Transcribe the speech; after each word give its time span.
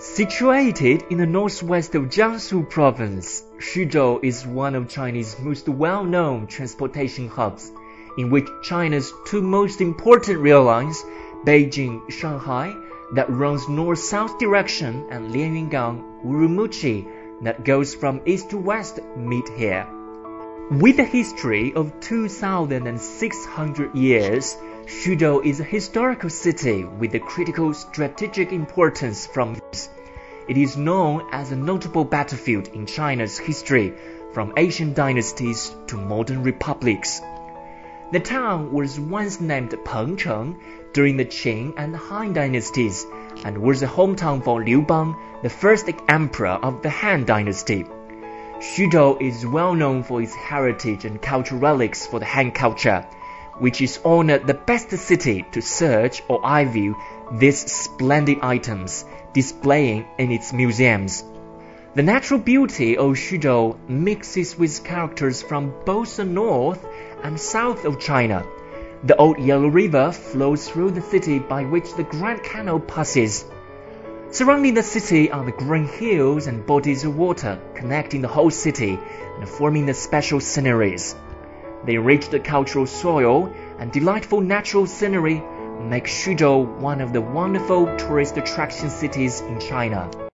Situated 0.00 1.04
in 1.10 1.18
the 1.18 1.26
northwest 1.26 1.94
of 1.94 2.04
Jiangsu 2.04 2.70
province, 2.70 3.44
Xuzhou 3.58 4.24
is 4.24 4.46
one 4.46 4.74
of 4.74 4.88
China's 4.88 5.38
most 5.38 5.68
well-known 5.68 6.46
transportation 6.46 7.28
hubs, 7.28 7.70
in 8.16 8.30
which 8.30 8.48
China's 8.62 9.12
two 9.26 9.42
most 9.42 9.82
important 9.82 10.38
rail 10.38 10.62
lines, 10.62 11.04
Beijing-Shanghai, 11.44 12.74
that 13.12 13.28
runs 13.28 13.68
north-south 13.68 14.38
direction, 14.38 15.04
and 15.10 15.34
Lianyungang-Urumqi, 15.34 17.06
that 17.42 17.62
goes 17.62 17.94
from 17.94 18.22
east 18.24 18.48
to 18.50 18.56
west, 18.56 19.00
meet 19.18 19.50
here. 19.50 19.86
With 20.70 20.98
a 20.98 21.04
history 21.04 21.74
of 21.74 21.92
2,600 22.00 23.94
years, 23.94 24.56
Xuzhou 24.90 25.46
is 25.46 25.60
a 25.60 25.64
historical 25.64 26.28
city 26.28 26.84
with 26.84 27.14
a 27.14 27.20
critical 27.20 27.72
strategic 27.72 28.52
importance 28.52 29.24
from 29.24 29.56
it 30.48 30.56
is 30.56 30.76
known 30.76 31.28
as 31.30 31.52
a 31.52 31.56
notable 31.56 32.04
battlefield 32.04 32.66
in 32.74 32.86
China's 32.86 33.38
history 33.38 33.94
from 34.32 34.52
ancient 34.56 34.96
dynasties 34.96 35.72
to 35.86 35.96
modern 35.96 36.42
republics. 36.42 37.22
The 38.10 38.18
town 38.18 38.72
was 38.72 38.98
once 38.98 39.40
named 39.40 39.70
Pengcheng 39.84 40.56
during 40.92 41.16
the 41.16 41.24
Qin 41.24 41.72
and 41.76 41.94
Han 41.94 42.32
dynasties 42.32 43.06
and 43.44 43.58
was 43.58 43.80
the 43.80 43.86
hometown 43.86 44.42
for 44.42 44.62
Liu 44.62 44.82
Bang, 44.82 45.14
the 45.44 45.50
first 45.50 45.88
emperor 46.08 46.58
of 46.62 46.82
the 46.82 46.90
Han 46.90 47.24
dynasty. 47.24 47.84
Xuzhou 48.58 49.22
is 49.22 49.46
well 49.46 49.72
known 49.72 50.02
for 50.02 50.20
its 50.20 50.34
heritage 50.34 51.04
and 51.04 51.22
cultural 51.22 51.60
relics 51.60 52.06
for 52.06 52.18
the 52.18 52.26
Han 52.26 52.50
culture 52.50 53.06
which 53.60 53.80
is 53.80 54.00
honored 54.04 54.46
the 54.46 54.54
best 54.54 54.90
city 54.90 55.44
to 55.52 55.62
search 55.62 56.22
or 56.28 56.44
eye 56.44 56.64
view 56.64 56.96
these 57.32 57.60
splendid 57.70 58.38
items 58.42 59.04
displaying 59.32 60.04
in 60.18 60.32
its 60.32 60.52
museums. 60.52 61.22
The 61.94 62.02
natural 62.02 62.40
beauty 62.40 62.96
of 62.96 63.16
Xuzhou 63.16 63.88
mixes 63.88 64.58
with 64.58 64.82
characters 64.84 65.42
from 65.42 65.74
both 65.84 66.16
the 66.16 66.24
north 66.24 66.84
and 67.22 67.38
south 67.38 67.84
of 67.84 68.00
China. 68.00 68.46
The 69.04 69.16
old 69.16 69.38
Yellow 69.38 69.68
River 69.68 70.12
flows 70.12 70.68
through 70.68 70.92
the 70.92 71.02
city 71.02 71.38
by 71.38 71.64
which 71.64 71.94
the 71.94 72.04
Grand 72.04 72.42
Canal 72.42 72.80
passes. 72.80 73.44
Surrounding 74.30 74.74
the 74.74 74.82
city 74.82 75.30
are 75.30 75.44
the 75.44 75.52
green 75.52 75.88
hills 75.88 76.46
and 76.46 76.64
bodies 76.64 77.04
of 77.04 77.16
water 77.16 77.58
connecting 77.74 78.22
the 78.22 78.28
whole 78.28 78.50
city 78.50 78.98
and 79.38 79.48
forming 79.48 79.86
the 79.86 79.94
special 79.94 80.38
sceneries. 80.38 81.16
The 81.84 81.96
enriched 81.96 82.44
cultural 82.44 82.86
soil 82.86 83.52
and 83.78 83.90
delightful 83.90 84.40
natural 84.40 84.86
scenery 84.86 85.42
make 85.80 86.04
Xuzhou 86.04 86.78
one 86.78 87.00
of 87.00 87.12
the 87.12 87.22
wonderful 87.22 87.86
tourist 87.96 88.36
attraction 88.36 88.90
cities 88.90 89.40
in 89.40 89.58
China. 89.58 90.10